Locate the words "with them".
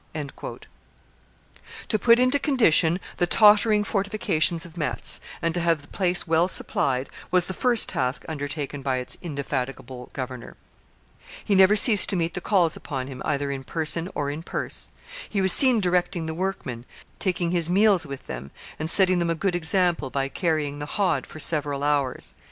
18.07-18.49